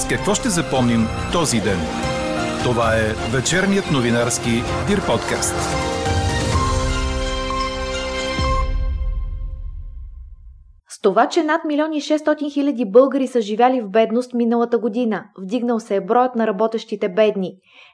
С 0.00 0.08
какво 0.08 0.34
ще 0.34 0.48
запомним 0.48 1.00
този 1.32 1.60
ден? 1.60 1.78
Това 2.64 2.96
е 2.96 3.32
вечерният 3.32 3.84
новинарски 3.92 4.50
Дир 4.88 5.06
подкаст. 5.06 5.54
С 10.88 11.00
това, 11.02 11.28
че 11.28 11.42
над 11.42 11.64
милиони 11.64 11.96
и 11.96 12.00
600 12.00 12.52
хиляди 12.52 12.84
българи 12.84 13.26
са 13.26 13.40
живяли 13.40 13.80
в 13.80 13.90
бедност 13.90 14.34
миналата 14.34 14.78
година, 14.78 15.24
вдигнал 15.38 15.80
се 15.80 15.96
е 15.96 16.00
броят 16.00 16.34
на 16.34 16.46
работещите 16.46 17.08
бедни. 17.08 17.52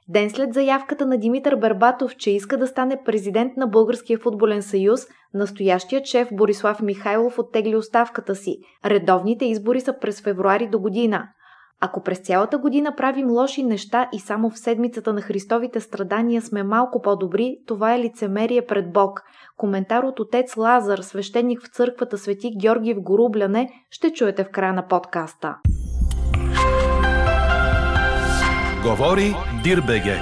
Ден 0.09 0.31
след 0.31 0.55
заявката 0.55 1.07
на 1.07 1.19
Димитър 1.19 1.57
Бербатов, 1.57 2.17
че 2.17 2.31
иска 2.31 2.59
да 2.59 2.67
стане 2.67 2.99
президент 3.05 3.57
на 3.57 3.67
Българския 3.67 4.19
футболен 4.19 4.63
съюз, 4.63 5.01
настоящият 5.35 6.07
шеф 6.07 6.29
Борислав 6.33 6.83
Михайлов 6.83 7.39
оттегли 7.39 7.77
оставката 7.77 8.35
си. 8.35 8.59
Редовните 8.85 9.45
избори 9.45 9.81
са 9.81 9.95
през 10.01 10.23
февруари 10.23 10.69
до 10.69 10.79
година. 10.79 11.29
Ако 11.81 12.03
през 12.03 12.19
цялата 12.19 12.59
година 12.59 12.95
правим 12.97 13.31
лоши 13.31 13.63
неща 13.63 14.09
и 14.13 14.21
само 14.21 14.51
в 14.51 14.59
седмицата 14.59 15.13
на 15.13 15.21
Христовите 15.21 15.81
страдания 15.81 16.43
сме 16.43 16.63
малко 16.63 17.03
по-добри, 17.03 17.57
това 17.67 17.95
е 17.95 17.99
лицемерие 17.99 18.67
пред 18.67 18.93
Бог. 18.93 19.23
Коментар 19.57 20.03
от 20.03 20.21
отец 20.21 20.57
Лазар, 20.57 20.99
свещеник 20.99 21.63
в 21.63 21.69
църквата 21.69 22.19
Свети 22.19 22.51
Георги 22.61 22.95
в 22.95 23.03
Горубляне, 23.03 23.71
ще 23.91 24.13
чуете 24.13 24.45
в 24.45 24.51
края 24.51 24.73
на 24.73 24.89
подкаста. 24.89 25.57
Говори 28.83 29.35
Дирбеге. 29.65 30.17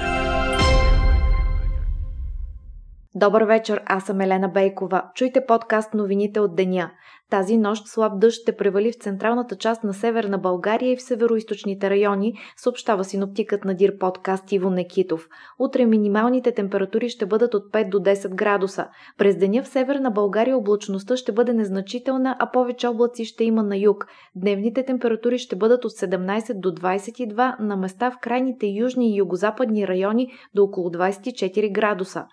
Добър 3.17 3.43
вечер, 3.43 3.81
аз 3.85 4.03
съм 4.03 4.21
Елена 4.21 4.49
Бейкова. 4.49 5.03
Чуйте 5.15 5.45
подкаст 5.45 5.93
новините 5.93 6.39
от 6.39 6.55
деня. 6.55 6.91
Тази 7.29 7.57
нощ 7.57 7.87
слаб 7.87 8.19
дъжд 8.19 8.41
ще 8.41 8.55
превали 8.55 8.91
в 8.91 8.95
централната 8.95 9.55
част 9.55 9.83
на 9.83 9.93
северна 9.93 10.37
България 10.37 10.91
и 10.91 10.97
в 10.97 11.01
североизточните 11.01 11.89
райони, 11.89 12.33
съобщава 12.57 13.03
синоптикът 13.03 13.65
на 13.65 13.73
Дир 13.75 13.97
подкаст 13.97 14.51
Иво 14.51 14.69
Некитов. 14.69 15.27
Утре 15.59 15.85
минималните 15.85 16.51
температури 16.51 17.09
ще 17.09 17.25
бъдат 17.25 17.53
от 17.53 17.71
5 17.71 17.89
до 17.89 17.99
10 17.99 18.35
градуса. 18.35 18.87
През 19.17 19.37
деня 19.37 19.63
в 19.63 19.67
северна 19.67 20.11
България 20.11 20.57
облачността 20.57 21.17
ще 21.17 21.31
бъде 21.31 21.53
незначителна, 21.53 22.35
а 22.39 22.51
повече 22.51 22.87
облаци 22.87 23.25
ще 23.25 23.43
има 23.43 23.63
на 23.63 23.77
юг. 23.77 24.07
Дневните 24.35 24.85
температури 24.85 25.37
ще 25.37 25.55
бъдат 25.55 25.85
от 25.85 25.91
17 25.91 26.59
до 26.59 26.71
22, 26.71 27.59
на 27.59 27.75
места 27.75 28.11
в 28.11 28.19
крайните 28.21 28.67
южни 28.67 29.11
и 29.11 29.17
югозападни 29.17 29.87
райони 29.87 30.31
до 30.55 30.63
около 30.63 30.89
24 30.89 31.71
градуса 31.71 32.25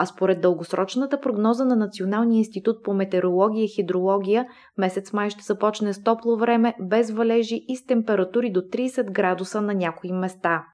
а 0.00 0.06
според 0.06 0.40
дългосрочната 0.40 1.20
прогноза 1.20 1.64
на 1.64 1.76
Националния 1.76 2.38
институт 2.38 2.82
по 2.84 2.94
метеорология 2.94 3.64
и 3.64 3.68
хидрология, 3.68 4.46
месец 4.78 5.12
май 5.12 5.30
ще 5.30 5.42
започне 5.42 5.92
с 5.92 6.02
топло 6.02 6.36
време, 6.36 6.74
без 6.80 7.10
валежи 7.10 7.64
и 7.68 7.76
с 7.76 7.86
температури 7.86 8.52
до 8.52 8.60
30 8.60 9.10
градуса 9.12 9.60
на 9.60 9.74
някои 9.74 10.12
места. 10.12 10.64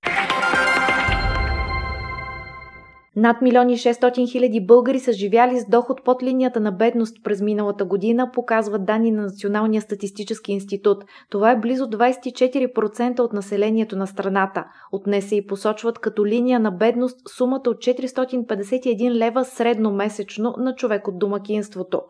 Над 3.16 3.42
милиони 3.42 3.76
600 3.76 4.32
хиляди 4.32 4.66
българи 4.66 5.00
са 5.00 5.12
живяли 5.12 5.60
с 5.60 5.68
доход 5.68 6.04
под 6.04 6.22
линията 6.22 6.60
на 6.60 6.72
бедност 6.72 7.16
през 7.24 7.40
миналата 7.40 7.84
година, 7.84 8.30
показват 8.32 8.84
данни 8.84 9.10
на 9.10 9.22
Националния 9.22 9.82
статистически 9.82 10.52
институт. 10.52 11.04
Това 11.30 11.50
е 11.50 11.58
близо 11.58 11.84
24% 11.84 13.20
от 13.20 13.32
населението 13.32 13.96
на 13.96 14.06
страната. 14.06 14.64
От 14.92 15.06
не 15.06 15.20
се 15.20 15.36
и 15.36 15.46
посочват 15.46 15.98
като 15.98 16.26
линия 16.26 16.60
на 16.60 16.70
бедност 16.70 17.28
сумата 17.28 17.62
от 17.66 17.76
451 17.76 19.10
лева 19.10 19.44
средно 19.44 19.92
месечно 19.92 20.54
на 20.58 20.74
човек 20.74 21.08
от 21.08 21.18
домакинството. 21.18 22.02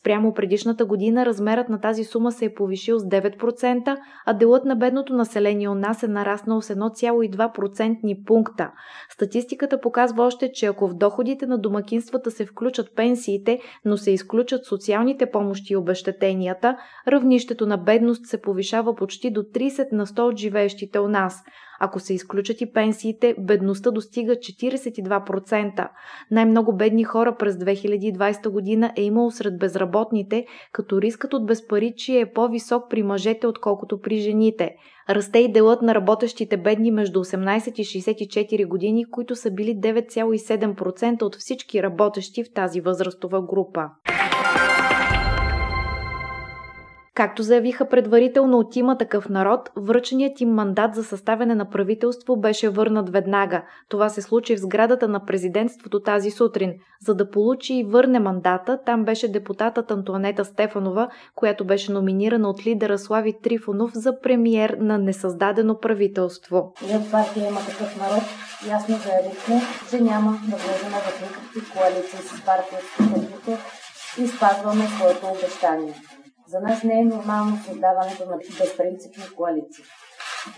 Спрямо 0.00 0.34
предишната 0.34 0.84
година 0.84 1.26
размерът 1.26 1.68
на 1.68 1.80
тази 1.80 2.04
сума 2.04 2.32
се 2.32 2.44
е 2.44 2.54
повишил 2.54 2.98
с 2.98 3.04
9%, 3.04 3.96
а 4.26 4.32
делът 4.32 4.64
на 4.64 4.76
бедното 4.76 5.14
население 5.14 5.68
у 5.68 5.74
нас 5.74 6.02
е 6.02 6.08
нараснал 6.08 6.62
с 6.62 6.74
1,2% 6.74 8.24
пункта. 8.24 8.70
Статистиката 9.08 9.80
показва 9.80 10.24
още, 10.24 10.49
че 10.52 10.66
ако 10.66 10.88
в 10.88 10.94
доходите 10.94 11.46
на 11.46 11.58
домакинствата 11.58 12.30
се 12.30 12.46
включат 12.46 12.96
пенсиите, 12.96 13.60
но 13.84 13.96
се 13.96 14.10
изключат 14.10 14.64
социалните 14.64 15.30
помощи 15.30 15.72
и 15.72 15.76
обещетенията, 15.76 16.76
равнището 17.08 17.66
на 17.66 17.76
бедност 17.76 18.26
се 18.26 18.40
повишава 18.40 18.94
почти 18.94 19.30
до 19.30 19.40
30 19.40 19.92
на 19.92 20.06
100 20.06 20.20
от 20.20 20.36
живеещите 20.36 20.98
у 20.98 21.08
нас. 21.08 21.42
Ако 21.82 22.00
се 22.00 22.14
изключат 22.14 22.60
и 22.60 22.72
пенсиите, 22.72 23.34
бедността 23.38 23.90
достига 23.90 24.32
42%. 24.32 25.88
Най-много 26.30 26.76
бедни 26.76 27.04
хора 27.04 27.36
през 27.38 27.54
2020 27.54 28.48
година 28.48 28.92
е 28.96 29.02
имало 29.02 29.30
сред 29.30 29.58
безработните, 29.58 30.46
като 30.72 31.02
рискът 31.02 31.34
от 31.34 31.46
безпаричие 31.46 32.20
е 32.20 32.32
по-висок 32.32 32.90
при 32.90 33.02
мъжете, 33.02 33.46
отколкото 33.46 34.00
при 34.00 34.16
жените. 34.16 34.76
Расте 35.10 35.38
и 35.38 35.52
делът 35.52 35.82
на 35.82 35.94
работещите 35.94 36.56
бедни 36.56 36.90
между 36.90 37.24
18 37.24 37.80
и 37.80 37.84
64 37.84 38.68
години, 38.68 39.04
които 39.10 39.36
са 39.36 39.50
били 39.50 39.76
9,7% 39.76 41.22
от 41.22 41.36
всички 41.36 41.82
работещи 41.82 42.44
в 42.44 42.52
тази 42.54 42.80
възрастова 42.80 43.42
група. 43.42 43.88
Както 47.20 47.42
заявиха 47.42 47.88
предварително 47.88 48.58
от 48.58 48.76
има 48.76 48.98
такъв 48.98 49.28
народ, 49.28 49.70
връченият 49.76 50.40
им 50.40 50.48
мандат 50.48 50.94
за 50.94 51.04
съставяне 51.04 51.54
на 51.54 51.70
правителство 51.70 52.40
беше 52.40 52.68
върнат 52.68 53.10
веднага. 53.10 53.62
Това 53.88 54.08
се 54.08 54.22
случи 54.22 54.56
в 54.56 54.60
сградата 54.60 55.08
на 55.08 55.24
президентството 55.24 56.00
тази 56.00 56.30
сутрин. 56.30 56.72
За 57.06 57.14
да 57.14 57.30
получи 57.30 57.74
и 57.74 57.84
върне 57.84 58.20
мандата, 58.20 58.78
там 58.86 59.04
беше 59.04 59.32
депутатът 59.32 59.90
Антуанета 59.90 60.44
Стефанова, 60.44 61.08
която 61.34 61.64
беше 61.64 61.92
номинирана 61.92 62.48
от 62.48 62.66
лидера 62.66 62.98
Слави 62.98 63.34
Трифонов 63.42 63.90
за 63.94 64.20
премиер 64.20 64.76
на 64.80 64.98
несъздадено 64.98 65.78
правителство. 65.78 66.72
Ние 66.86 66.96
от 66.96 67.10
партия 67.10 67.48
има 67.48 67.60
такъв 67.60 67.96
народ. 67.96 68.22
Ясно 68.68 68.96
заявихме, 68.96 69.60
че 69.90 70.00
няма 70.00 70.30
да 70.30 70.56
влезем 70.56 70.90
в 70.90 71.22
никакви 71.22 71.60
коалиции 71.72 72.18
с 72.18 72.44
партията 72.44 73.64
и 74.18 74.26
спазваме 74.26 74.86
своето 74.86 75.26
обещание. 75.26 75.94
За 76.50 76.60
нас 76.60 76.82
не 76.82 77.00
е 77.00 77.04
нормално 77.04 77.58
създаването 77.66 78.26
на 78.26 78.36
безпринципни 78.36 79.24
коалиции. 79.36 79.84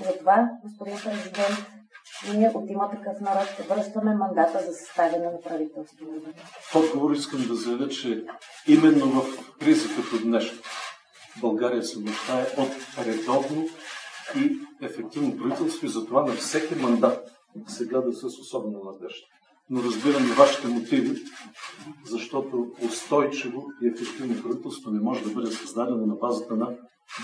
Затова, 0.07 0.51
господин 0.65 0.97
президент, 0.97 1.67
ние 2.35 2.51
от 2.55 2.71
има 2.71 2.91
такъв 2.91 3.21
народ 3.21 3.49
връщаме 3.69 4.15
мандата 4.15 4.59
за 4.67 4.73
съставяне 4.73 5.25
на 5.25 5.41
правителство. 5.41 6.07
В 6.61 6.77
отговор 6.77 7.13
искам 7.13 7.45
да 7.49 7.55
заявя, 7.55 7.89
че 7.89 8.25
именно 8.67 9.07
в 9.07 9.57
кризи 9.61 9.89
като 9.97 10.25
днешна 10.25 10.59
България 11.41 11.83
се 11.83 11.99
нуждае 11.99 12.43
от 12.59 13.07
редовно 13.07 13.69
и 14.37 14.59
ефективно 14.83 15.37
правителство 15.37 15.87
и 15.87 15.89
затова 15.89 16.23
на 16.23 16.33
всеки 16.33 16.75
мандат 16.75 17.31
се 17.67 17.87
гледа 17.87 18.13
с 18.13 18.25
особена 18.25 18.79
надежда 18.85 19.27
но 19.73 19.83
разбирам 19.83 20.25
и 20.25 20.33
вашите 20.33 20.69
мотиви, 20.69 21.23
защото 22.05 22.73
устойчиво 22.83 23.67
и 23.83 23.89
ефективно 23.89 24.43
правителство 24.43 24.91
не 24.91 25.01
може 25.01 25.25
да 25.25 25.31
бъде 25.31 25.51
създадено 25.51 26.07
на 26.07 26.15
базата 26.15 26.57
на 26.57 26.69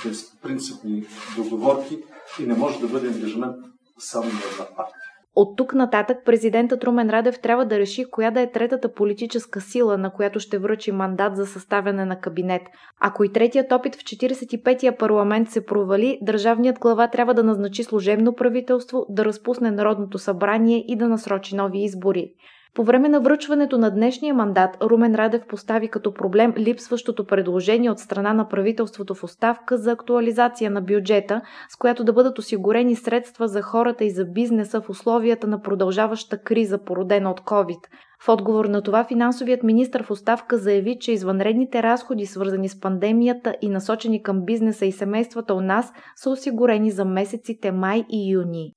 безпринципни 0.04 1.06
договорки 1.36 1.98
и 2.40 2.46
не 2.46 2.54
може 2.54 2.80
да 2.80 2.88
бъде 2.88 3.08
ангажимент 3.08 3.56
само 3.98 4.24
на 4.24 4.40
една 4.52 4.76
партия. 4.76 5.17
От 5.40 5.56
тук 5.56 5.74
нататък 5.74 6.18
президентът 6.24 6.84
Румен 6.84 7.10
Радев 7.10 7.40
трябва 7.40 7.66
да 7.66 7.78
реши 7.78 8.04
коя 8.10 8.30
да 8.30 8.40
е 8.40 8.50
третата 8.50 8.92
политическа 8.92 9.60
сила, 9.60 9.98
на 9.98 10.10
която 10.10 10.40
ще 10.40 10.58
връчи 10.58 10.92
мандат 10.92 11.36
за 11.36 11.46
съставяне 11.46 12.04
на 12.04 12.20
кабинет. 12.20 12.62
Ако 13.00 13.24
и 13.24 13.32
третият 13.32 13.72
опит 13.72 13.96
в 13.96 13.98
45-я 13.98 14.96
парламент 14.96 15.50
се 15.50 15.66
провали, 15.66 16.18
държавният 16.22 16.78
глава 16.78 17.08
трябва 17.08 17.34
да 17.34 17.44
назначи 17.44 17.84
служебно 17.84 18.34
правителство, 18.34 19.06
да 19.08 19.24
разпусне 19.24 19.70
Народното 19.70 20.18
събрание 20.18 20.84
и 20.88 20.96
да 20.96 21.08
насрочи 21.08 21.56
нови 21.56 21.84
избори. 21.84 22.32
По 22.78 22.84
време 22.84 23.08
на 23.08 23.20
връчването 23.20 23.78
на 23.78 23.90
днешния 23.90 24.34
мандат 24.34 24.76
Румен 24.82 25.14
Радев 25.14 25.46
постави 25.48 25.88
като 25.88 26.14
проблем 26.14 26.54
липсващото 26.58 27.26
предложение 27.26 27.90
от 27.90 27.98
страна 27.98 28.32
на 28.32 28.48
правителството 28.48 29.14
в 29.14 29.24
оставка 29.24 29.78
за 29.78 29.92
актуализация 29.92 30.70
на 30.70 30.80
бюджета, 30.80 31.40
с 31.68 31.76
която 31.76 32.04
да 32.04 32.12
бъдат 32.12 32.38
осигурени 32.38 32.96
средства 32.96 33.48
за 33.48 33.62
хората 33.62 34.04
и 34.04 34.10
за 34.10 34.24
бизнеса 34.24 34.80
в 34.80 34.90
условията 34.90 35.46
на 35.46 35.62
продължаваща 35.62 36.42
криза, 36.42 36.78
породена 36.84 37.30
от 37.30 37.40
COVID. 37.40 37.80
В 38.20 38.28
отговор 38.28 38.64
на 38.64 38.82
това 38.82 39.04
финансовият 39.04 39.62
министр 39.62 40.02
в 40.02 40.10
оставка 40.10 40.56
заяви, 40.56 40.96
че 41.00 41.12
извънредните 41.12 41.82
разходи, 41.82 42.26
свързани 42.26 42.68
с 42.68 42.80
пандемията 42.80 43.54
и 43.62 43.68
насочени 43.68 44.22
към 44.22 44.44
бизнеса 44.44 44.86
и 44.86 44.92
семействата 44.92 45.54
у 45.54 45.60
нас, 45.60 45.92
са 46.16 46.30
осигурени 46.30 46.90
за 46.90 47.04
месеците 47.04 47.72
май 47.72 48.04
и 48.10 48.32
юни 48.32 48.72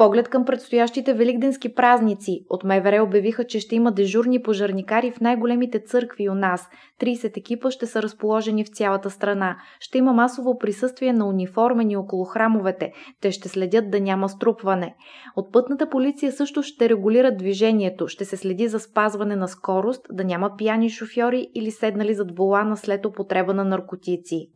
поглед 0.00 0.28
към 0.28 0.44
предстоящите 0.44 1.14
великденски 1.14 1.74
празници, 1.74 2.44
от 2.50 2.64
МВР 2.64 3.02
обявиха, 3.02 3.44
че 3.44 3.60
ще 3.60 3.74
има 3.76 3.92
дежурни 3.92 4.42
пожарникари 4.42 5.10
в 5.10 5.20
най-големите 5.20 5.80
църкви 5.84 6.28
у 6.28 6.34
нас. 6.34 6.68
30 7.00 7.36
екипа 7.36 7.70
ще 7.70 7.86
са 7.86 8.02
разположени 8.02 8.64
в 8.64 8.68
цялата 8.68 9.10
страна. 9.10 9.56
Ще 9.80 9.98
има 9.98 10.12
масово 10.12 10.58
присъствие 10.58 11.12
на 11.12 11.26
униформени 11.28 11.96
около 11.96 12.24
храмовете. 12.24 12.92
Те 13.20 13.32
ще 13.32 13.48
следят 13.48 13.90
да 13.90 14.00
няма 14.00 14.28
струпване. 14.28 14.94
От 15.36 15.52
пътната 15.52 15.90
полиция 15.90 16.32
също 16.32 16.62
ще 16.62 16.88
регулират 16.88 17.38
движението. 17.38 18.08
Ще 18.08 18.24
се 18.24 18.36
следи 18.36 18.68
за 18.68 18.80
спазване 18.80 19.36
на 19.36 19.48
скорост, 19.48 20.06
да 20.12 20.24
няма 20.24 20.50
пияни 20.58 20.90
шофьори 20.90 21.48
или 21.54 21.70
седнали 21.70 22.14
зад 22.14 22.36
волана 22.36 22.76
след 22.76 23.06
употреба 23.06 23.54
на 23.54 23.64
наркотици. 23.64 24.48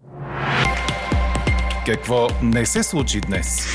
Какво 1.86 2.26
не 2.42 2.66
се 2.66 2.82
случи 2.82 3.20
днес? 3.20 3.66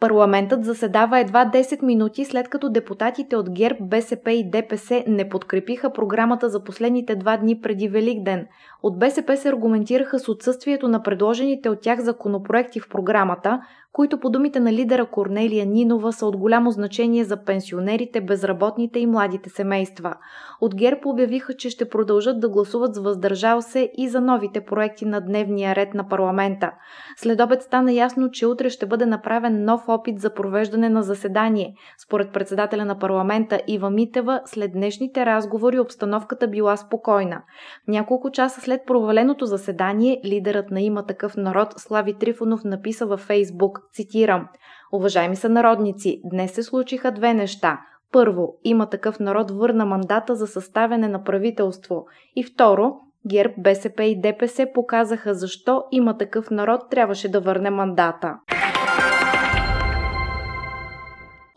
Парламентът 0.00 0.64
заседава 0.64 1.20
едва 1.20 1.50
10 1.54 1.82
минути 1.82 2.24
след 2.24 2.48
като 2.48 2.68
депутатите 2.68 3.36
от 3.36 3.50
ГЕРБ, 3.50 3.78
БСП 3.80 4.32
и 4.32 4.50
ДПС 4.50 5.04
не 5.06 5.28
подкрепиха 5.28 5.92
програмата 5.92 6.48
за 6.48 6.64
последните 6.64 7.16
два 7.16 7.36
дни 7.36 7.60
преди 7.60 7.88
Великден. 7.88 8.46
От 8.82 8.98
БСП 8.98 9.36
се 9.36 9.48
аргументираха 9.48 10.18
с 10.18 10.28
отсъствието 10.28 10.88
на 10.88 11.02
предложените 11.02 11.68
от 11.68 11.80
тях 11.80 12.00
законопроекти 12.00 12.80
в 12.80 12.88
програмата, 12.88 13.60
които 13.92 14.20
по 14.20 14.30
думите 14.30 14.60
на 14.60 14.72
лидера 14.72 15.06
Корнелия 15.06 15.66
Нинова 15.66 16.12
са 16.12 16.26
от 16.26 16.36
голямо 16.36 16.70
значение 16.70 17.24
за 17.24 17.44
пенсионерите, 17.44 18.20
безработните 18.20 18.98
и 18.98 19.06
младите 19.06 19.50
семейства. 19.50 20.14
От 20.60 20.74
ГЕРБ 20.74 21.00
обявиха, 21.04 21.54
че 21.54 21.70
ще 21.70 21.88
продължат 21.88 22.40
да 22.40 22.48
гласуват 22.48 22.94
с 22.94 22.98
въздържал 22.98 23.62
се 23.62 23.90
и 23.98 24.08
за 24.08 24.20
новите 24.20 24.60
проекти 24.60 25.04
на 25.04 25.20
дневния 25.20 25.74
ред 25.74 25.94
на 25.94 26.08
парламента. 26.08 26.72
След 27.16 27.40
обед 27.40 27.62
стана 27.62 27.92
ясно, 27.92 28.30
че 28.30 28.46
утре 28.46 28.70
ще 28.70 28.86
бъде 28.86 29.06
направен 29.06 29.64
нов 29.64 29.88
опит 29.88 30.20
за 30.20 30.34
провеждане 30.34 30.88
на 30.88 31.02
заседание. 31.02 31.74
Според 31.98 32.32
председателя 32.32 32.84
на 32.84 32.98
парламента 32.98 33.60
Ива 33.66 33.90
Митева, 33.90 34.40
след 34.44 34.72
днешните 34.72 35.26
разговори 35.26 35.78
обстановката 35.78 36.48
била 36.48 36.76
спокойна. 36.76 37.42
Няколко 37.88 38.30
часа 38.30 38.60
след 38.60 38.80
проваленото 38.86 39.46
заседание, 39.46 40.20
лидерът 40.24 40.70
на 40.70 40.80
има 40.80 41.06
такъв 41.06 41.36
народ 41.36 41.68
Слави 41.76 42.14
Трифонов 42.14 42.64
написа 42.64 43.06
във 43.06 43.20
Фейсбук 43.20 43.79
цитирам, 43.92 44.48
Уважаеми 44.92 45.36
са 45.36 45.48
народници, 45.48 46.20
днес 46.24 46.52
се 46.52 46.62
случиха 46.62 47.12
две 47.12 47.34
неща. 47.34 47.80
Първо, 48.12 48.54
има 48.64 48.86
такъв 48.86 49.20
народ 49.20 49.50
върна 49.50 49.86
мандата 49.86 50.34
за 50.34 50.46
съставяне 50.46 51.08
на 51.08 51.24
правителство. 51.24 52.06
И 52.36 52.44
второ, 52.44 52.92
ГЕРБ, 53.30 53.54
БСП 53.58 54.04
и 54.04 54.20
ДПС 54.20 54.66
показаха 54.74 55.34
защо 55.34 55.84
има 55.92 56.18
такъв 56.18 56.50
народ 56.50 56.80
трябваше 56.90 57.28
да 57.28 57.40
върне 57.40 57.70
мандата. 57.70 58.38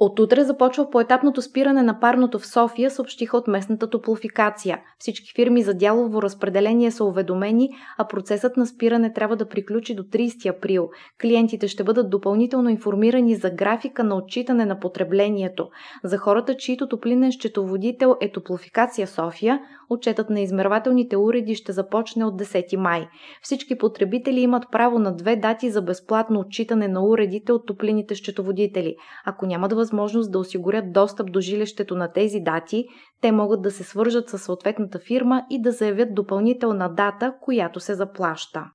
От 0.04 0.20
утре 0.20 0.44
започва 0.44 0.90
поетапното 0.90 1.42
спиране 1.42 1.84
на 1.84 2.00
парното 2.00 2.40
в 2.40 2.48
София, 2.48 2.92
съобщиха 2.92 3.38
от 3.38 3.48
местната 3.48 3.90
топлофикация. 3.90 4.82
Всички 5.00 5.34
фирми 5.36 5.64
за 5.64 5.74
дялово 5.74 6.22
разпределение 6.22 6.92
са 6.92 7.06
уведомени, 7.06 7.70
а 7.98 8.08
процесът 8.08 8.58
на 8.58 8.66
спиране 8.68 9.14
трябва 9.14 9.36
да 9.36 9.50
приключи 9.50 9.96
до 9.96 10.04
30 10.04 10.58
април. 10.58 10.90
Клиентите 11.22 11.68
ще 11.68 11.84
бъдат 11.84 12.10
допълнително 12.10 12.70
информирани 12.70 13.36
за 13.36 13.50
графика 13.50 14.04
на 14.04 14.16
отчитане 14.16 14.66
на 14.66 14.80
потреблението. 14.80 15.70
За 16.04 16.18
хората, 16.18 16.58
чието 16.58 16.88
топлинен 16.88 17.32
счетоводител 17.32 18.16
е 18.22 18.32
Топлофикация 18.32 19.08
София, 19.08 19.60
отчетът 19.94 20.30
на 20.30 20.40
измервателните 20.40 21.18
уреди 21.18 21.56
ще 21.56 21.72
започне 21.72 22.26
от 22.26 22.42
10 22.42 22.76
май. 22.76 23.08
Всички 23.42 23.78
потребители 23.78 24.40
имат 24.40 24.64
право 24.72 25.00
на 25.00 25.16
две 25.16 25.36
дати 25.36 25.72
за 25.72 25.82
безплатно 25.82 26.40
отчитане 26.40 26.88
на 26.88 27.06
уредите 27.06 27.52
от 27.52 27.68
топлините 27.68 28.16
счетоводители. 28.16 28.96
Ако 29.26 29.46
нямат 29.46 29.74
възможност 29.74 30.32
да 30.32 30.40
осигурят 30.40 30.94
достъп 30.94 31.32
до 31.32 31.42
жилището 31.42 31.96
на 31.96 32.12
тези 32.12 32.40
дати, 32.40 32.86
те 33.22 33.32
могат 33.32 33.62
да 33.62 33.72
се 33.72 33.84
свържат 33.84 34.30
с 34.30 34.38
съответната 34.38 35.00
фирма 35.00 35.44
и 35.50 35.62
да 35.62 35.72
заявят 35.72 36.16
допълнителна 36.16 36.94
дата, 36.94 37.34
която 37.42 37.80
се 37.80 37.94
заплаща. 37.94 38.66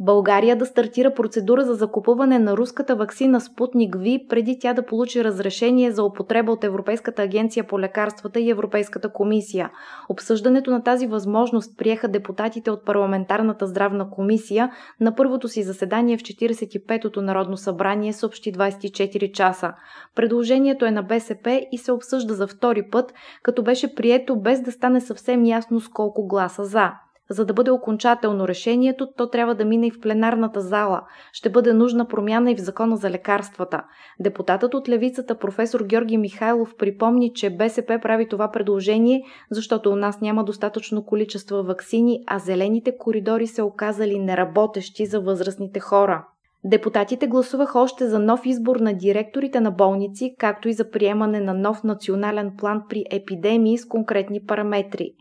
България 0.00 0.56
да 0.56 0.66
стартира 0.66 1.14
процедура 1.14 1.64
за 1.64 1.74
закупуване 1.74 2.38
на 2.38 2.56
руската 2.56 2.96
вакцина 2.96 3.40
Спутник 3.40 3.96
Ви, 3.98 4.26
преди 4.28 4.58
тя 4.58 4.74
да 4.74 4.86
получи 4.86 5.24
разрешение 5.24 5.92
за 5.92 6.04
употреба 6.04 6.52
от 6.52 6.64
Европейската 6.64 7.22
агенция 7.22 7.64
по 7.64 7.80
лекарствата 7.80 8.40
и 8.40 8.50
Европейската 8.50 9.12
комисия. 9.12 9.70
Обсъждането 10.08 10.70
на 10.70 10.82
тази 10.82 11.06
възможност 11.06 11.78
приеха 11.78 12.08
депутатите 12.08 12.70
от 12.70 12.84
парламентарната 12.84 13.66
здравна 13.66 14.10
комисия 14.10 14.70
на 15.00 15.14
първото 15.14 15.48
си 15.48 15.62
заседание 15.62 16.18
в 16.18 16.20
45-то 16.20 17.22
Народно 17.22 17.56
събрание 17.56 18.12
съобщи 18.12 18.52
24 18.52 19.32
часа. 19.32 19.72
Предложението 20.14 20.84
е 20.84 20.90
на 20.90 21.02
БСП 21.02 21.66
и 21.72 21.78
се 21.78 21.92
обсъжда 21.92 22.34
за 22.34 22.46
втори 22.46 22.82
път, 22.90 23.14
като 23.42 23.62
беше 23.62 23.94
прието 23.94 24.36
без 24.36 24.60
да 24.60 24.72
стане 24.72 25.00
съвсем 25.00 25.44
ясно 25.44 25.80
с 25.80 25.88
колко 25.88 26.26
гласа 26.26 26.64
за. 26.64 27.05
За 27.30 27.44
да 27.44 27.52
бъде 27.52 27.70
окончателно 27.70 28.48
решението, 28.48 29.08
то 29.16 29.30
трябва 29.30 29.54
да 29.54 29.64
мине 29.64 29.86
и 29.86 29.90
в 29.90 30.00
пленарната 30.00 30.60
зала. 30.60 31.02
Ще 31.32 31.50
бъде 31.50 31.72
нужна 31.72 32.08
промяна 32.08 32.50
и 32.50 32.56
в 32.56 32.60
закона 32.60 32.96
за 32.96 33.10
лекарствата. 33.10 33.82
Депутатът 34.20 34.74
от 34.74 34.88
левицата 34.88 35.38
професор 35.38 35.80
Георги 35.84 36.18
Михайлов 36.18 36.74
припомни, 36.78 37.32
че 37.34 37.50
БСП 37.50 37.98
прави 38.02 38.28
това 38.28 38.50
предложение, 38.50 39.22
защото 39.50 39.90
у 39.90 39.96
нас 39.96 40.20
няма 40.20 40.44
достатъчно 40.44 41.04
количество 41.04 41.62
вакцини, 41.62 42.24
а 42.26 42.38
зелените 42.38 42.96
коридори 42.98 43.46
се 43.46 43.62
оказали 43.62 44.18
неработещи 44.18 45.06
за 45.06 45.20
възрастните 45.20 45.80
хора. 45.80 46.26
Депутатите 46.64 47.26
гласуваха 47.26 47.80
още 47.80 48.06
за 48.08 48.18
нов 48.18 48.40
избор 48.46 48.76
на 48.76 48.94
директорите 48.94 49.60
на 49.60 49.70
болници, 49.70 50.34
както 50.38 50.68
и 50.68 50.72
за 50.72 50.90
приемане 50.90 51.40
на 51.40 51.54
нов 51.54 51.84
национален 51.84 52.52
план 52.58 52.82
при 52.88 53.04
епидемии 53.10 53.78
с 53.78 53.88
конкретни 53.88 54.40
параметри. 54.46 55.12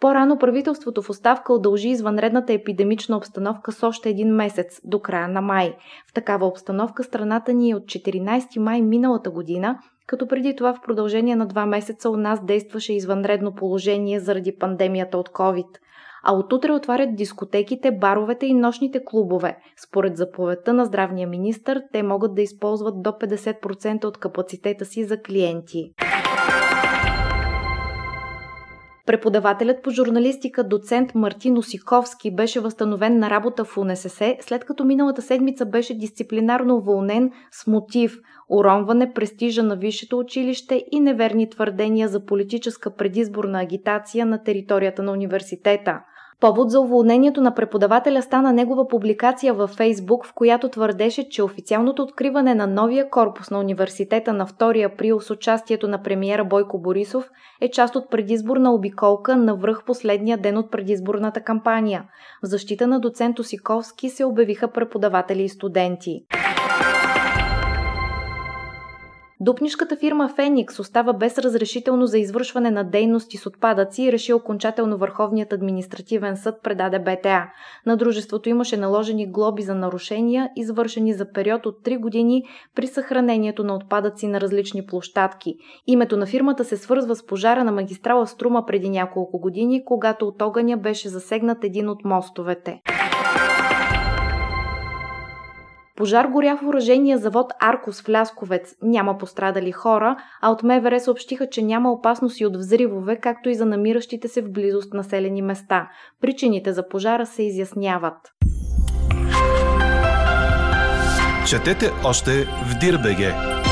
По-рано 0.00 0.38
правителството 0.38 1.02
в 1.02 1.10
оставка 1.10 1.52
удължи 1.52 1.88
извънредната 1.88 2.52
епидемична 2.52 3.16
обстановка 3.16 3.72
с 3.72 3.82
още 3.82 4.08
един 4.08 4.34
месец, 4.34 4.80
до 4.84 5.00
края 5.00 5.28
на 5.28 5.40
май. 5.40 5.76
В 6.10 6.12
такава 6.12 6.46
обстановка 6.46 7.04
страната 7.04 7.52
ни 7.52 7.70
е 7.70 7.74
от 7.74 7.82
14 7.82 8.58
май 8.58 8.82
миналата 8.82 9.30
година, 9.30 9.78
като 10.06 10.28
преди 10.28 10.56
това 10.56 10.74
в 10.74 10.80
продължение 10.86 11.36
на 11.36 11.46
два 11.46 11.66
месеца 11.66 12.10
у 12.10 12.16
нас 12.16 12.44
действаше 12.44 12.92
извънредно 12.92 13.54
положение 13.54 14.20
заради 14.20 14.56
пандемията 14.58 15.18
от 15.18 15.28
COVID. 15.28 15.68
А 16.28 16.34
от 16.34 16.52
утре 16.52 16.72
отварят 16.72 17.16
дискотеките, 17.16 17.90
баровете 17.90 18.46
и 18.46 18.54
нощните 18.54 19.04
клубове. 19.04 19.56
Според 19.86 20.16
заповедта 20.16 20.72
на 20.72 20.84
здравния 20.84 21.28
министр, 21.28 21.82
те 21.92 22.02
могат 22.02 22.34
да 22.34 22.42
използват 22.42 23.02
до 23.02 23.10
50% 23.10 24.04
от 24.04 24.18
капацитета 24.18 24.84
си 24.84 25.04
за 25.04 25.22
клиенти. 25.22 25.90
Преподавателят 29.06 29.82
по 29.82 29.90
журналистика 29.90 30.64
доцент 30.64 31.14
Мартин 31.14 31.58
Осиковски 31.58 32.34
беше 32.34 32.60
възстановен 32.60 33.18
на 33.18 33.30
работа 33.30 33.64
в 33.64 33.78
УНСС, 33.78 34.36
след 34.40 34.64
като 34.64 34.84
миналата 34.84 35.22
седмица 35.22 35.66
беше 35.66 35.98
дисциплинарно 35.98 36.76
уволнен 36.76 37.30
с 37.52 37.66
мотив 37.66 38.18
уронване 38.48 39.12
престижа 39.12 39.62
на 39.62 39.76
висшето 39.76 40.18
училище 40.18 40.84
и 40.92 41.00
неверни 41.00 41.50
твърдения 41.50 42.08
за 42.08 42.24
политическа 42.24 42.94
предизборна 42.94 43.60
агитация 43.60 44.26
на 44.26 44.42
територията 44.42 45.02
на 45.02 45.12
университета. 45.12 46.00
Повод 46.40 46.70
за 46.70 46.80
уволнението 46.80 47.40
на 47.40 47.54
преподавателя 47.54 48.22
стана 48.22 48.52
негова 48.52 48.88
публикация 48.88 49.54
във 49.54 49.70
Фейсбук, 49.70 50.26
в 50.26 50.32
която 50.34 50.68
твърдеше, 50.68 51.28
че 51.28 51.42
официалното 51.42 52.02
откриване 52.02 52.54
на 52.54 52.66
новия 52.66 53.10
корпус 53.10 53.50
на 53.50 53.58
университета 53.58 54.32
на 54.32 54.46
2 54.46 54.92
април 54.92 55.20
с 55.20 55.30
участието 55.30 55.88
на 55.88 56.02
премиера 56.02 56.44
Бойко 56.44 56.80
Борисов 56.80 57.30
е 57.60 57.70
част 57.70 57.96
от 57.96 58.10
предизборна 58.10 58.74
обиколка 58.74 59.36
на 59.36 59.56
връх 59.56 59.84
последния 59.84 60.38
ден 60.38 60.56
от 60.56 60.70
предизборната 60.70 61.40
кампания. 61.40 62.04
В 62.42 62.46
защита 62.46 62.86
на 62.86 63.00
доцент 63.00 63.38
Осиковски 63.38 64.08
се 64.08 64.24
обявиха 64.24 64.68
преподаватели 64.68 65.42
и 65.42 65.48
студенти. 65.48 66.24
Дупнишката 69.46 69.96
фирма 69.96 70.28
Феникс 70.28 70.78
остава 70.78 71.12
без 71.12 71.38
разрешително 71.38 72.06
за 72.06 72.18
извършване 72.18 72.70
на 72.70 72.84
дейности 72.84 73.36
с 73.36 73.46
отпадъци 73.46 74.02
и 74.02 74.12
реши 74.12 74.32
окончателно 74.32 74.98
Върховният 74.98 75.52
административен 75.52 76.36
съд 76.36 76.54
предаде 76.62 76.98
БТА. 76.98 77.46
На 77.86 77.96
дружеството 77.96 78.48
имаше 78.48 78.76
наложени 78.76 79.30
глоби 79.30 79.62
за 79.62 79.74
нарушения, 79.74 80.50
извършени 80.56 81.12
за 81.12 81.32
период 81.32 81.66
от 81.66 81.78
3 81.84 81.98
години 81.98 82.42
при 82.74 82.86
съхранението 82.86 83.64
на 83.64 83.74
отпадъци 83.74 84.26
на 84.26 84.40
различни 84.40 84.86
площадки. 84.86 85.54
Името 85.86 86.16
на 86.16 86.26
фирмата 86.26 86.64
се 86.64 86.76
свързва 86.76 87.16
с 87.16 87.26
пожара 87.26 87.64
на 87.64 87.72
магистрала 87.72 88.26
Струма 88.26 88.66
преди 88.66 88.90
няколко 88.90 89.40
години, 89.40 89.84
когато 89.84 90.26
от 90.26 90.42
огъня 90.42 90.76
беше 90.76 91.08
засегнат 91.08 91.64
един 91.64 91.88
от 91.88 92.04
мостовете. 92.04 92.80
Пожар 95.96 96.26
горя 96.26 96.58
в 96.62 96.66
оръжения 96.66 97.18
завод 97.18 97.52
Аркос 97.60 98.02
в 98.02 98.08
Лясковец. 98.08 98.74
Няма 98.82 99.18
пострадали 99.18 99.72
хора, 99.72 100.16
а 100.42 100.50
от 100.50 100.62
МВР 100.62 101.00
съобщиха, 101.00 101.48
че 101.48 101.62
няма 101.62 101.92
опасност 101.92 102.40
и 102.40 102.46
от 102.46 102.56
взривове, 102.56 103.16
както 103.16 103.48
и 103.48 103.54
за 103.54 103.66
намиращите 103.66 104.28
се 104.28 104.42
в 104.42 104.52
близост 104.52 104.94
населени 104.94 105.42
места. 105.42 105.88
Причините 106.20 106.72
за 106.72 106.88
пожара 106.88 107.26
се 107.26 107.42
изясняват. 107.42 108.32
Четете 111.48 111.90
още 112.04 112.30
в 112.44 112.78
Дирбеге! 112.80 113.65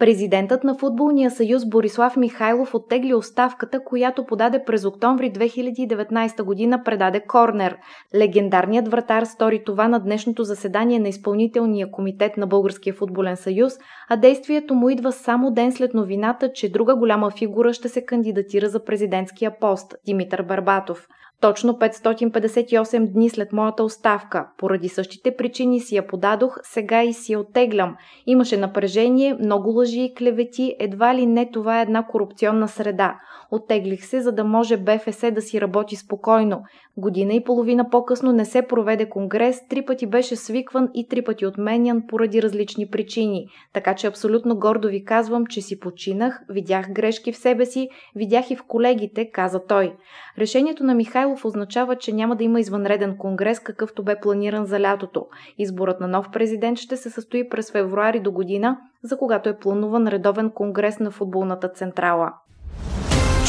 Президентът 0.00 0.64
на 0.64 0.74
Футболния 0.74 1.30
съюз 1.30 1.68
Борислав 1.68 2.16
Михайлов 2.16 2.74
оттегли 2.74 3.14
оставката, 3.14 3.84
която 3.84 4.26
подаде 4.26 4.64
през 4.64 4.84
октомври 4.84 5.32
2019 5.32 6.42
година 6.42 6.82
предаде 6.84 7.20
Корнер. 7.20 7.76
Легендарният 8.14 8.88
вратар 8.88 9.24
стори 9.24 9.64
това 9.64 9.88
на 9.88 10.00
днешното 10.00 10.44
заседание 10.44 10.98
на 10.98 11.08
изпълнителния 11.08 11.90
комитет 11.90 12.36
на 12.36 12.46
Българския 12.46 12.94
футболен 12.94 13.36
съюз, 13.36 13.72
а 14.08 14.16
действието 14.16 14.74
му 14.74 14.90
идва 14.90 15.12
само 15.12 15.50
ден 15.50 15.72
след 15.72 15.94
новината, 15.94 16.52
че 16.52 16.72
друга 16.72 16.96
голяма 16.96 17.30
фигура 17.30 17.72
ще 17.72 17.88
се 17.88 18.04
кандидатира 18.04 18.68
за 18.68 18.84
президентския 18.84 19.58
пост– 19.60 19.94
Димитър 20.06 20.42
Барбатов. 20.42 21.08
Точно 21.40 21.72
558 21.72 23.12
дни 23.12 23.30
след 23.30 23.52
моята 23.52 23.84
оставка. 23.84 24.48
Поради 24.58 24.88
същите 24.88 25.36
причини 25.36 25.80
си 25.80 25.96
я 25.96 26.06
подадох, 26.06 26.58
сега 26.62 27.02
и 27.02 27.12
си 27.12 27.32
я 27.32 27.40
оттеглям. 27.40 27.96
Имаше 28.26 28.56
напрежение, 28.56 29.34
много 29.34 29.70
лъжи 29.70 30.00
и 30.00 30.14
клевети, 30.14 30.76
едва 30.78 31.14
ли 31.14 31.26
не 31.26 31.50
това 31.50 31.78
е 31.78 31.82
една 31.82 32.06
корупционна 32.06 32.68
среда. 32.68 33.16
Оттеглих 33.50 34.04
се, 34.06 34.20
за 34.20 34.32
да 34.32 34.44
може 34.44 34.76
БФС 34.76 35.30
да 35.32 35.42
си 35.42 35.60
работи 35.60 35.96
спокойно. 35.96 36.62
Година 36.96 37.34
и 37.34 37.44
половина 37.44 37.90
по-късно 37.90 38.32
не 38.32 38.44
се 38.44 38.62
проведе 38.62 39.08
конгрес, 39.08 39.68
три 39.68 39.84
пъти 39.84 40.06
беше 40.06 40.36
свикван 40.36 40.88
и 40.94 41.08
три 41.08 41.22
пъти 41.22 41.46
отменян 41.46 42.02
поради 42.08 42.42
различни 42.42 42.88
причини. 42.88 43.46
Така 43.72 43.94
че 43.94 44.06
абсолютно 44.06 44.58
гордо 44.58 44.88
ви 44.88 45.04
казвам, 45.04 45.46
че 45.46 45.60
си 45.60 45.80
починах, 45.80 46.42
видях 46.48 46.92
грешки 46.92 47.32
в 47.32 47.36
себе 47.36 47.66
си, 47.66 47.88
видях 48.16 48.50
и 48.50 48.56
в 48.56 48.62
колегите, 48.68 49.30
каза 49.30 49.66
той. 49.66 49.94
Решението 50.38 50.84
на 50.84 50.94
Михайлов 51.30 51.44
означава, 51.44 51.96
че 51.96 52.12
няма 52.12 52.36
да 52.36 52.44
има 52.44 52.60
извънреден 52.60 53.16
конгрес, 53.18 53.60
какъвто 53.60 54.02
бе 54.02 54.20
планиран 54.20 54.66
за 54.66 54.80
лятото. 54.80 55.26
Изборът 55.58 56.00
на 56.00 56.08
нов 56.08 56.26
президент 56.32 56.78
ще 56.78 56.96
се 56.96 57.10
състои 57.10 57.48
през 57.48 57.72
февруари 57.72 58.20
до 58.20 58.32
година, 58.32 58.78
за 59.02 59.16
когато 59.16 59.48
е 59.48 59.58
плануван 59.58 60.08
редовен 60.08 60.50
конгрес 60.50 60.98
на 60.98 61.10
футболната 61.10 61.68
централа. 61.68 62.32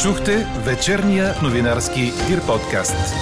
Чухте 0.02 0.32
вечерния 0.66 1.24
новинарски 1.42 2.00
Дир 2.00 2.40
подкаст. 2.46 3.14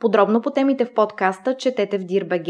Подробно 0.00 0.40
по 0.40 0.50
темите 0.50 0.84
в 0.84 0.94
подкаста 0.94 1.56
четете 1.56 1.98
в 1.98 2.04
Дир.бг. 2.04 2.46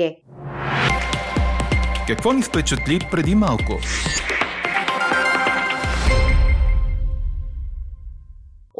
Какво 2.06 2.32
ни 2.32 2.42
впечатли 2.42 2.98
преди 3.10 3.34
малко? 3.34 3.72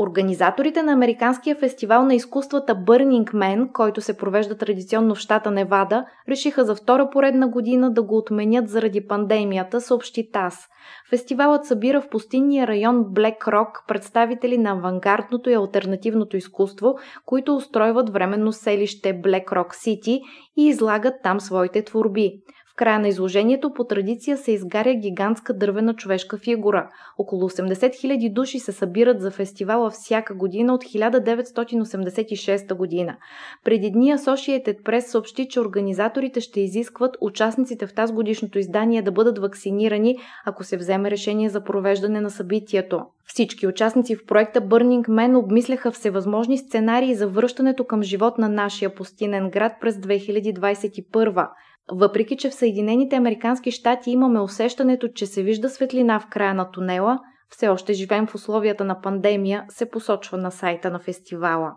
Организаторите 0.01 0.83
на 0.83 0.93
Американския 0.93 1.57
фестивал 1.57 2.05
на 2.05 2.15
изкуствата 2.15 2.75
Burning 2.75 3.33
Man, 3.35 3.73
който 3.73 4.01
се 4.01 4.17
провежда 4.17 4.57
традиционно 4.57 5.15
в 5.15 5.19
щата 5.19 5.51
Невада, 5.51 6.05
решиха 6.29 6.65
за 6.65 6.75
втора 6.75 7.11
поредна 7.11 7.49
година 7.49 7.93
да 7.93 8.03
го 8.03 8.17
отменят 8.17 8.69
заради 8.69 9.07
пандемията, 9.07 9.81
съобщи 9.81 10.31
ТАС. 10.33 10.69
Фестивалът 11.11 11.65
събира 11.65 12.01
в 12.01 12.09
пустинния 12.09 12.67
район 12.67 13.05
Блек 13.09 13.49
Рок 13.49 13.85
представители 13.89 14.59
на 14.59 14.71
авангардното 14.71 15.51
и 15.51 15.55
альтернативното 15.55 16.37
изкуство, 16.37 16.95
които 17.27 17.57
устройват 17.57 18.11
временно 18.11 18.53
селище 18.53 19.21
Блек 19.23 19.53
Рок 19.53 19.75
Сити 19.75 20.21
и 20.57 20.67
излагат 20.67 21.15
там 21.23 21.41
своите 21.41 21.85
творби 21.85 22.33
края 22.81 22.99
на 22.99 23.09
изложението 23.09 23.73
по 23.73 23.85
традиция 23.85 24.37
се 24.37 24.53
изгаря 24.53 24.95
гигантска 24.95 25.55
дървена 25.55 25.95
човешка 25.95 26.39
фигура. 26.39 26.89
Около 27.19 27.49
80 27.51 27.75
000 27.75 28.33
души 28.33 28.59
се 28.59 28.73
събират 28.73 29.21
за 29.21 29.31
фестивала 29.31 29.91
всяка 29.91 30.35
година 30.35 30.75
от 30.75 30.85
1986 30.85 32.75
година. 32.75 33.17
Преди 33.65 33.91
дни 33.91 34.13
Associated 34.13 34.83
Press 34.83 35.01
съобщи, 35.01 35.49
че 35.49 35.61
организаторите 35.61 36.41
ще 36.41 36.61
изискват 36.61 37.17
участниците 37.21 37.87
в 37.87 37.95
тази 37.95 38.13
годишното 38.13 38.59
издание 38.59 39.03
да 39.03 39.13
бъдат 39.13 39.39
вакцинирани, 39.39 40.17
ако 40.47 40.65
се 40.65 40.77
вземе 40.77 41.11
решение 41.11 41.49
за 41.49 41.65
провеждане 41.65 42.21
на 42.21 42.31
събитието. 42.31 43.01
Всички 43.27 43.67
участници 43.67 44.17
в 44.17 44.27
проекта 44.27 44.61
Burning 44.61 45.09
Man 45.09 45.39
обмисляха 45.39 45.91
всевъзможни 45.91 46.59
сценарии 46.59 47.15
за 47.15 47.29
връщането 47.29 47.85
към 47.85 48.03
живот 48.03 48.39
на 48.39 48.49
нашия 48.49 48.95
пустинен 48.95 49.51
град 49.51 49.73
през 49.81 49.97
2021. 49.97 51.49
Въпреки, 51.93 52.37
че 52.37 52.51
в 52.51 52.55
Съединените 52.55 53.17
Американски 53.17 53.71
щати 53.71 54.11
имаме 54.11 54.41
усещането, 54.41 55.09
че 55.09 55.27
се 55.27 55.43
вижда 55.43 55.69
светлина 55.69 56.21
в 56.21 56.27
края 56.31 56.55
на 56.55 56.71
тунела, 56.71 57.19
все 57.51 57.69
още 57.69 57.93
живеем 57.93 58.27
в 58.27 58.35
условията 58.35 58.85
на 58.85 59.01
пандемия, 59.01 59.65
се 59.69 59.91
посочва 59.91 60.39
на 60.39 60.51
сайта 60.51 60.91
на 60.91 60.99
фестивала. 60.99 61.73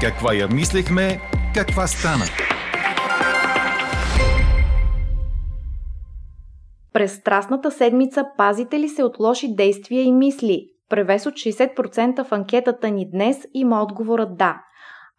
Каква 0.00 0.34
я 0.34 0.48
мислехме, 0.48 1.20
каква 1.54 1.86
стана? 1.86 2.24
През 6.92 7.14
страстната 7.14 7.70
седмица 7.70 8.24
пазите 8.36 8.78
ли 8.78 8.88
се 8.88 9.02
от 9.02 9.18
лоши 9.18 9.54
действия 9.54 10.02
и 10.02 10.12
мисли? 10.12 10.66
Превес 10.88 11.26
от 11.26 11.34
60% 11.34 12.24
в 12.24 12.32
анкетата 12.32 12.90
ни 12.90 13.10
днес 13.10 13.36
има 13.54 13.82
отговорът 13.82 14.36
да. 14.36 14.62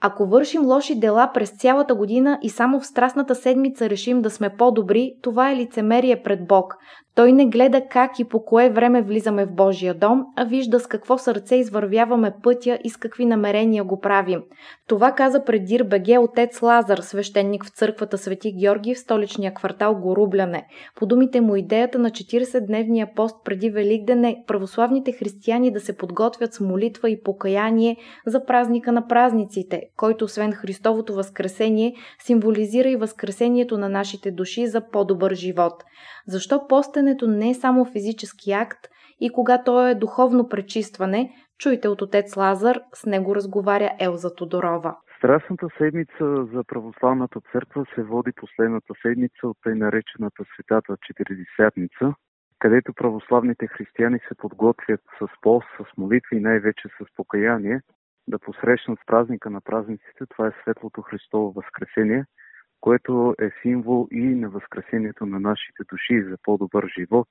Ако 0.01 0.25
вършим 0.25 0.65
лоши 0.65 0.99
дела 0.99 1.31
през 1.33 1.49
цялата 1.49 1.95
година 1.95 2.39
и 2.41 2.49
само 2.49 2.79
в 2.79 2.85
страстната 2.85 3.35
седмица 3.35 3.89
решим 3.89 4.21
да 4.21 4.29
сме 4.29 4.49
по-добри, 4.49 5.13
това 5.21 5.51
е 5.51 5.55
лицемерие 5.55 6.23
пред 6.23 6.47
Бог. 6.47 6.77
Той 7.15 7.31
не 7.31 7.45
гледа 7.45 7.81
как 7.89 8.19
и 8.19 8.23
по 8.23 8.45
кое 8.45 8.69
време 8.69 9.01
влизаме 9.01 9.45
в 9.45 9.51
Божия 9.51 9.93
дом, 9.93 10.25
а 10.35 10.45
вижда 10.45 10.79
с 10.79 10.87
какво 10.87 11.17
сърце 11.17 11.55
извървяваме 11.55 12.33
пътя 12.43 12.79
и 12.83 12.89
с 12.89 12.97
какви 12.97 13.25
намерения 13.25 13.83
го 13.83 13.99
правим. 13.99 14.43
Това 14.87 15.11
каза 15.11 15.43
пред 15.43 15.65
Дир 15.65 15.83
Беге 15.83 16.17
отец 16.17 16.61
Лазар, 16.61 16.97
свещеник 16.97 17.65
в 17.65 17.69
църквата 17.69 18.17
Свети 18.17 18.53
Георги 18.59 18.95
в 18.95 18.99
столичния 18.99 19.53
квартал 19.53 19.95
Горубляне. 19.95 20.67
По 20.95 21.05
думите 21.05 21.41
му 21.41 21.55
идеята 21.55 21.99
на 21.99 22.09
40-дневния 22.09 23.15
пост 23.15 23.35
преди 23.45 23.69
Великден 23.69 24.25
е 24.25 24.43
православните 24.47 25.11
християни 25.11 25.71
да 25.71 25.79
се 25.79 25.97
подготвят 25.97 26.53
с 26.53 26.59
молитва 26.59 27.09
и 27.09 27.23
покаяние 27.23 27.97
за 28.25 28.45
празника 28.45 28.91
на 28.91 29.07
празниците, 29.07 29.81
който 29.97 30.25
освен 30.25 30.51
Христовото 30.51 31.13
възкресение 31.13 31.95
символизира 32.19 32.89
и 32.89 32.95
възкресението 32.95 33.77
на 33.77 33.89
нашите 33.89 34.31
души 34.31 34.67
за 34.67 34.81
по-добър 34.91 35.33
живот. 35.33 35.83
Защо 36.31 36.67
постенето 36.67 37.27
не 37.27 37.49
е 37.49 37.53
само 37.53 37.85
физически 37.85 38.51
акт 38.51 38.79
и 39.19 39.29
кога 39.29 39.63
то 39.63 39.87
е 39.87 39.95
духовно 39.95 40.49
пречистване, 40.49 41.31
чуйте 41.59 41.87
от 41.87 42.01
отец 42.01 42.37
Лазар, 42.37 42.79
с 42.93 43.05
него 43.05 43.35
разговаря 43.35 43.91
Елза 43.99 44.35
Тодорова. 44.35 44.97
Страстната 45.17 45.67
седмица 45.77 46.25
за 46.53 46.63
православната 46.67 47.39
църква 47.51 47.85
се 47.95 48.03
води 48.03 48.31
последната 48.35 48.93
седмица 49.01 49.47
от 49.47 49.57
тъй 49.63 49.75
наречената 49.75 50.43
Светата 50.53 50.97
Четиридесятница, 51.07 52.13
където 52.59 52.93
православните 52.93 53.67
християни 53.67 54.19
се 54.27 54.35
подготвят 54.37 55.01
с 55.19 55.27
пост, 55.41 55.67
с 55.77 55.97
молитви 55.97 56.37
и 56.37 56.39
най-вече 56.39 56.87
с 56.87 57.15
покаяние 57.15 57.81
да 58.27 58.39
посрещнат 58.39 58.99
празника 59.05 59.49
на 59.49 59.61
празниците. 59.61 60.25
Това 60.29 60.47
е 60.47 60.57
Светлото 60.61 61.01
Христово 61.01 61.51
Възкресение– 61.51 62.25
което 62.81 63.35
е 63.41 63.49
символ 63.61 64.07
и 64.11 64.21
на 64.21 64.49
възкресението 64.49 65.25
на 65.25 65.39
нашите 65.39 65.83
души 65.89 66.23
за 66.23 66.37
по-добър 66.43 66.91
живот. 66.99 67.29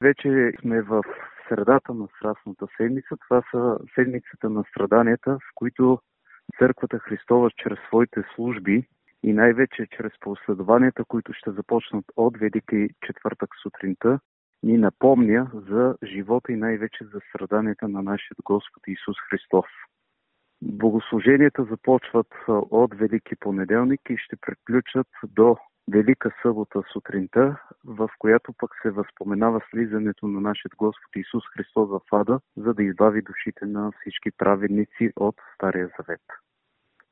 Вече 0.00 0.52
сме 0.60 0.82
в 0.82 1.02
средата 1.48 1.94
на 1.94 2.08
Страстната 2.16 2.66
седмица. 2.76 3.16
Това 3.28 3.42
са 3.50 3.78
седмицата 3.94 4.50
на 4.50 4.64
страданията, 4.70 5.32
в 5.34 5.54
които 5.54 5.98
Църквата 6.58 6.98
Христова 6.98 7.50
чрез 7.56 7.78
своите 7.86 8.22
служби 8.34 8.88
и 9.22 9.32
най-вече 9.32 9.86
чрез 9.96 10.12
последованията, 10.20 11.04
които 11.04 11.32
ще 11.32 11.50
започнат 11.50 12.04
от 12.16 12.36
Велики 12.38 12.88
четвъртък 13.06 13.50
сутринта, 13.62 14.20
ни 14.62 14.78
напомня 14.78 15.50
за 15.54 15.96
живота 16.04 16.52
и 16.52 16.56
най-вече 16.56 17.04
за 17.04 17.20
страданията 17.28 17.88
на 17.88 18.02
нашия 18.02 18.36
Господ 18.44 18.82
Исус 18.86 19.16
Христос. 19.30 19.66
Богослуженията 20.62 21.64
започват 21.64 22.34
от 22.48 22.94
Велики 22.94 23.36
понеделник 23.36 24.00
и 24.10 24.16
ще 24.16 24.36
приключат 24.36 25.06
до 25.24 25.56
Велика 25.92 26.30
събота 26.42 26.82
сутринта, 26.92 27.56
в 27.84 28.10
която 28.18 28.52
пък 28.58 28.70
се 28.82 28.90
възпоменава 28.90 29.60
слизането 29.70 30.26
на 30.28 30.40
нашия 30.40 30.70
Господ 30.76 31.16
Исус 31.16 31.44
Христос 31.56 31.88
в 31.90 32.00
ада, 32.12 32.40
за 32.56 32.74
да 32.74 32.82
избави 32.82 33.22
душите 33.22 33.66
на 33.66 33.92
всички 34.00 34.30
праведници 34.38 35.12
от 35.16 35.36
Стария 35.54 35.88
Завет. 35.98 36.20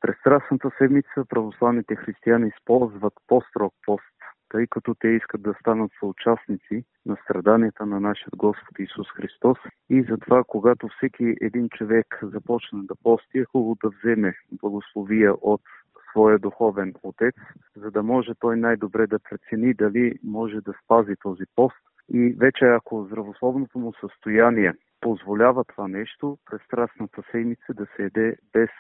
През 0.01 0.17
Страстната 0.17 0.71
седмица 0.79 1.25
православните 1.29 1.97
християни 1.97 2.49
използват 2.49 3.15
по-строг 3.27 3.75
пост 3.87 4.22
тъй 4.53 4.67
като 4.67 4.95
те 4.95 5.09
искат 5.09 5.43
да 5.43 5.55
станат 5.61 5.91
съучастници 6.01 6.85
на 7.07 7.17
страданията 7.25 7.87
на 7.87 8.01
нашия 8.01 8.29
Господ 8.37 8.79
Исус 8.79 9.07
Христос. 9.17 9.59
И 9.91 10.03
затова, 10.11 10.45
когато 10.45 10.89
всеки 10.89 11.37
един 11.41 11.69
човек 11.69 12.07
започне 12.23 12.81
да 12.83 12.95
пости, 12.95 13.39
е 13.39 13.45
хубаво 13.45 13.77
да 13.83 13.91
вземе 13.91 14.35
благословия 14.53 15.35
от 15.35 15.63
своя 16.11 16.39
духовен 16.39 16.95
отец, 17.03 17.35
за 17.77 17.91
да 17.91 18.03
може 18.03 18.35
той 18.35 18.57
най-добре 18.57 19.07
да 19.07 19.19
прецени 19.19 19.75
дали 19.75 20.15
може 20.25 20.61
да 20.61 20.73
спази 20.85 21.15
този 21.23 21.45
пост. 21.57 21.77
И 22.09 22.35
вече 22.39 22.65
ако 22.65 23.05
здравословното 23.05 23.79
му 23.79 23.93
състояние 24.01 24.75
позволява 25.01 25.65
това 25.65 25.89
нещо, 25.89 26.39
през 26.51 26.63
страстната 26.63 27.23
седмица 27.31 27.75
да 27.75 27.87
се 27.97 28.03
еде 28.05 28.37
без 28.53 28.71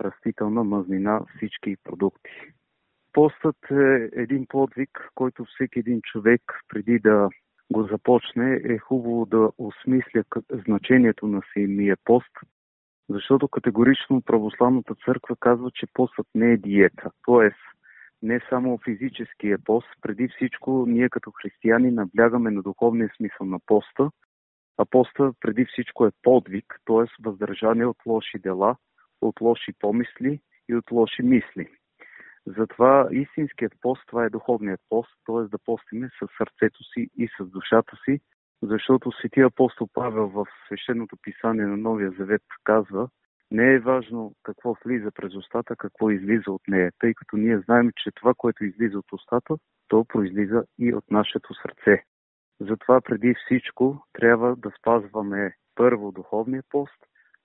растителна 0.00 0.64
мазнина 0.64 1.20
всички 1.36 1.76
продукти. 1.84 2.30
Постът 3.12 3.70
е 3.70 4.10
един 4.12 4.46
подвиг, 4.46 5.10
който 5.14 5.44
всеки 5.44 5.78
един 5.78 6.00
човек 6.02 6.42
преди 6.68 6.98
да 6.98 7.28
го 7.72 7.82
започне, 7.82 8.60
е 8.64 8.78
хубаво 8.78 9.26
да 9.26 9.50
осмисля 9.58 10.24
значението 10.50 11.26
на 11.26 11.42
самия 11.54 11.96
пост, 12.04 12.32
защото 13.08 13.48
категорично 13.48 14.22
православната 14.22 14.94
църква 15.04 15.36
казва, 15.40 15.70
че 15.70 15.86
постът 15.94 16.26
не 16.34 16.52
е 16.52 16.56
диета. 16.56 17.10
Тоест, 17.24 17.56
не 18.22 18.40
само 18.48 18.78
физическия 18.84 19.58
пост, 19.64 19.88
преди 20.02 20.28
всичко 20.28 20.84
ние 20.88 21.08
като 21.08 21.30
християни 21.30 21.90
наблягаме 21.90 22.50
на 22.50 22.62
духовния 22.62 23.10
смисъл 23.16 23.46
на 23.46 23.58
поста, 23.66 24.10
а 24.78 24.84
поста 24.84 25.32
преди 25.40 25.64
всичко 25.64 26.06
е 26.06 26.10
подвиг, 26.22 26.80
т.е. 26.86 27.22
въздържание 27.22 27.86
от 27.86 27.96
лоши 28.06 28.38
дела, 28.38 28.76
от 29.20 29.40
лоши 29.40 29.72
помисли 29.78 30.40
и 30.68 30.74
от 30.74 30.90
лоши 30.90 31.22
мисли. 31.22 31.68
Затова 32.56 33.08
истинският 33.12 33.72
пост, 33.80 34.02
това 34.06 34.24
е 34.24 34.30
духовният 34.30 34.80
пост, 34.88 35.10
т.е. 35.26 35.48
да 35.48 35.58
постиме 35.58 36.08
с 36.08 36.26
сърцето 36.38 36.84
си 36.84 37.08
и 37.16 37.28
с 37.38 37.44
душата 37.44 37.96
си, 38.04 38.20
защото 38.62 39.12
светия 39.12 39.46
апостол 39.46 39.88
Павел 39.92 40.28
в 40.28 40.46
свещеното 40.66 41.16
писание 41.22 41.66
на 41.66 41.76
Новия 41.76 42.10
Завет 42.18 42.42
казва, 42.64 43.08
не 43.50 43.74
е 43.74 43.78
важно 43.78 44.34
какво 44.42 44.76
влиза 44.84 45.10
през 45.14 45.34
устата, 45.34 45.76
какво 45.76 46.10
излиза 46.10 46.52
от 46.52 46.62
нея, 46.68 46.92
тъй 46.98 47.14
като 47.14 47.36
ние 47.36 47.58
знаем, 47.58 47.90
че 47.96 48.10
това, 48.14 48.34
което 48.36 48.64
излиза 48.64 48.98
от 48.98 49.12
устата, 49.12 49.56
то 49.88 50.04
произлиза 50.04 50.64
и 50.78 50.94
от 50.94 51.10
нашето 51.10 51.54
сърце. 51.54 52.02
Затова 52.60 53.00
преди 53.00 53.34
всичко 53.34 54.04
трябва 54.12 54.56
да 54.56 54.70
спазваме 54.78 55.52
първо 55.74 56.12
духовния 56.12 56.62
пост, 56.70 56.98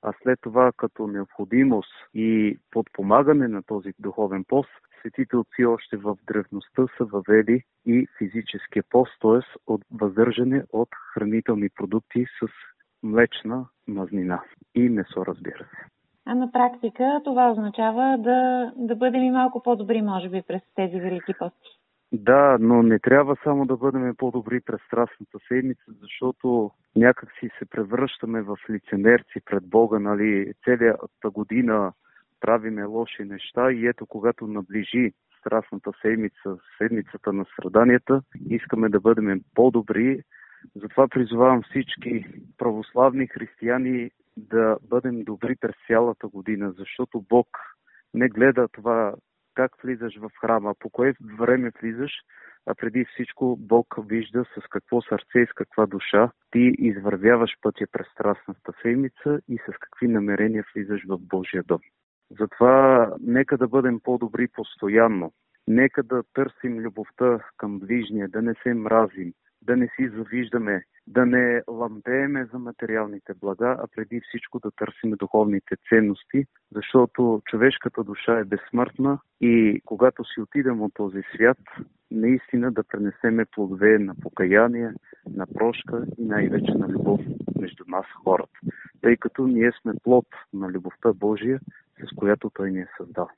а 0.04 0.14
след 0.24 0.40
това 0.42 0.72
като 0.78 1.08
необходимост 1.08 1.94
и 2.14 2.60
подпомагане 2.72 3.48
на 3.48 3.64
този 3.64 3.94
духовен 4.00 4.44
пост, 4.44 4.70
светите 5.00 5.38
отци 5.38 5.66
още 5.66 5.98
в 5.98 6.18
древността 6.28 6.86
са 6.98 7.06
въвели 7.06 7.64
и 7.86 8.08
физическия 8.18 8.84
пост, 8.90 9.12
т.е. 9.22 9.58
от 9.68 9.82
въздържане 9.92 10.64
от 10.74 10.90
хранителни 11.14 11.70
продукти 11.70 12.26
с 12.40 12.48
млечна 13.04 13.66
мазнина 13.88 14.44
и 14.76 14.90
месо, 14.90 15.26
разбира 15.26 15.64
се. 15.64 15.94
А 16.26 16.36
на 16.36 16.52
практика 16.52 17.22
това 17.24 17.52
означава 17.52 18.18
да, 18.20 18.72
да 18.76 18.96
бъдем 18.96 19.24
и 19.24 19.32
малко 19.32 19.64
по-добри, 19.64 20.02
може 20.02 20.30
би, 20.30 20.42
през 20.48 20.62
тези 20.76 21.00
велики 21.00 21.34
пости. 21.40 21.83
Да, 22.14 22.58
но 22.60 22.84
не 22.84 23.00
трябва 23.00 23.36
само 23.44 23.66
да 23.66 23.78
бъдем 23.78 24.16
по-добри 24.18 24.62
през 24.62 24.82
страстната 24.88 25.38
седмица, 25.48 25.84
защото 26.02 26.72
някак 26.96 27.30
си 27.40 27.50
се 27.60 27.66
превръщаме 27.66 28.42
в 28.42 28.58
лицемерци 28.70 29.42
пред 29.46 29.70
Бога, 29.70 30.00
нали, 30.00 30.54
целията 30.64 31.30
година 31.32 31.94
правиме 32.40 32.84
лоши 32.84 33.24
неща 33.24 33.72
и 33.72 33.88
ето 33.88 34.06
когато 34.06 34.48
наближи 34.48 35.14
страстната 35.40 35.92
седмица, 36.02 36.58
седмицата 36.78 37.34
на 37.34 37.46
страданията, 37.46 38.22
искаме 38.50 38.90
да 38.90 39.00
бъдем 39.00 39.42
по-добри. 39.56 40.24
Затова 40.76 41.08
призовавам 41.08 41.62
всички 41.64 42.26
православни 42.58 43.28
християни 43.28 44.12
да 44.38 44.78
бъдем 44.90 45.24
добри 45.24 45.56
през 45.56 45.76
цялата 45.88 46.28
година, 46.28 46.74
защото 46.78 47.26
Бог 47.30 47.48
не 48.14 48.30
гледа 48.30 48.68
това 48.68 49.14
как 49.54 49.72
влизаш 49.84 50.18
в 50.18 50.32
храма, 50.42 50.76
по 50.80 50.90
кое 50.90 51.14
време 51.40 51.72
влизаш, 51.82 52.12
а 52.66 52.76
преди 52.76 53.06
всичко 53.06 53.58
Бог 53.60 53.96
вижда 54.06 54.46
с 54.46 54.68
какво 54.70 55.02
сърце 55.02 55.40
и 55.40 55.46
с 55.46 55.54
каква 55.56 55.86
душа 55.86 56.32
ти 56.52 56.76
извървяваш 56.78 57.52
пътя 57.62 57.86
през 57.92 58.08
страстната 58.08 58.74
седмица 58.82 59.40
и 59.48 59.58
с 59.58 59.78
какви 59.80 60.08
намерения 60.08 60.66
влизаш 60.76 61.02
в 61.08 61.18
Божия 61.18 61.64
дом. 61.64 61.80
Затова 62.40 63.12
нека 63.22 63.58
да 63.58 63.68
бъдем 63.68 64.00
по-добри 64.00 64.48
постоянно. 64.48 65.34
Нека 65.68 66.04
да 66.04 66.24
търсим 66.34 66.80
любовта 66.80 67.40
към 67.58 67.80
ближния, 67.80 68.30
да 68.30 68.42
не 68.42 68.54
се 68.64 68.74
мразим, 68.74 69.34
да 69.66 69.76
не 69.78 69.88
си 69.88 70.10
завиждаме, 70.10 70.84
да 71.08 71.26
не 71.26 71.62
лампееме 71.68 72.46
за 72.46 72.60
материалните 72.60 73.34
блага, 73.34 73.78
а 73.80 73.88
преди 73.96 74.22
всичко 74.22 74.60
да 74.60 74.72
търсим 74.72 75.12
духовните 75.12 75.76
ценности, 75.90 76.46
защото 76.72 77.42
човешката 77.46 78.04
душа 78.04 78.40
е 78.40 78.44
безсмъртна 78.44 79.20
и 79.42 79.82
когато 79.86 80.24
си 80.24 80.42
отидем 80.42 80.82
от 80.82 80.94
този 80.94 81.22
свят, 81.36 81.58
наистина 82.12 82.72
да 82.72 82.84
пренесеме 82.84 83.46
плодове 83.46 84.00
на 84.00 84.16
покаяние, 84.22 84.92
на 85.36 85.48
прошка 85.48 86.06
и 86.18 86.26
най-вече 86.26 86.72
на 86.72 86.88
любов 86.88 87.22
между 87.60 87.84
нас 87.88 88.06
хората, 88.24 88.60
тъй 89.02 89.18
като 89.18 89.48
ние 89.48 89.72
сме 89.82 89.94
плод 90.04 90.26
на 90.54 90.70
любовта 90.70 91.14
Божия, 91.14 91.60
с 92.00 92.16
която 92.16 92.52
Той 92.54 92.72
ни 92.72 92.80
е 92.80 92.88
създал. 92.98 93.30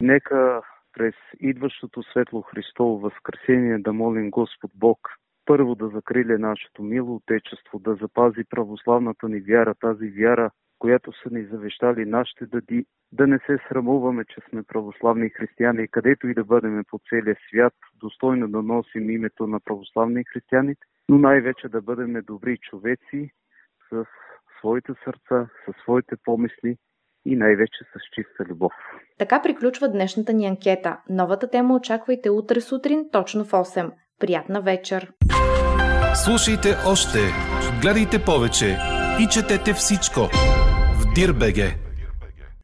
Нека 0.00 0.62
през 0.92 1.14
идващото 1.40 2.02
светло 2.02 2.42
Христово 2.42 2.98
възкресение 2.98 3.78
да 3.78 3.92
молим 3.92 4.30
Господ 4.30 4.70
Бог 4.74 4.98
първо 5.44 5.74
да 5.74 5.88
закриля 5.88 6.38
нашето 6.38 6.82
мило 6.82 7.14
Отечество, 7.14 7.78
да 7.78 7.94
запази 7.94 8.44
православната 8.50 9.28
ни 9.28 9.40
вяра, 9.40 9.74
тази 9.74 10.10
вяра, 10.10 10.50
която 10.78 11.12
са 11.12 11.30
ни 11.30 11.44
завещали 11.44 12.04
нашите 12.04 12.46
дади, 12.46 12.86
да 13.12 13.26
не 13.26 13.38
се 13.38 13.58
срамуваме, 13.68 14.24
че 14.24 14.40
сме 14.48 14.62
православни 14.62 15.30
християни, 15.30 15.88
където 15.88 16.28
и 16.28 16.34
да 16.34 16.44
бъдем 16.44 16.84
по 16.90 17.00
целия 17.08 17.36
свят, 17.48 17.74
достойно 18.00 18.48
да 18.48 18.62
носим 18.62 19.10
името 19.10 19.46
на 19.46 19.60
православни 19.60 20.24
християните, 20.32 20.86
но 21.08 21.18
най-вече 21.18 21.68
да 21.68 21.82
бъдем 21.82 22.22
добри 22.26 22.58
човеци 22.58 23.30
с 23.90 24.04
своите 24.58 24.92
сърца, 25.04 25.48
със 25.64 25.76
своите 25.82 26.16
помисли 26.24 26.76
и 27.24 27.36
най-вече 27.36 27.84
с 27.84 28.14
чиста 28.14 28.44
любов. 28.44 28.72
Така 29.18 29.42
приключва 29.42 29.88
днешната 29.88 30.32
ни 30.32 30.46
анкета. 30.46 31.00
Новата 31.08 31.50
тема 31.50 31.74
очаквайте 31.74 32.30
утре 32.30 32.60
сутрин 32.60 33.08
точно 33.12 33.44
в 33.44 33.50
8. 33.50 33.92
Приятна 34.18 34.60
вечер! 34.60 35.12
Слушайте 36.14 36.76
още, 36.86 37.18
гледайте 37.82 38.24
повече 38.24 38.78
и 39.20 39.28
четете 39.28 39.72
всичко 39.72 40.20
в 40.94 41.14
Дирбеге. 41.14 41.83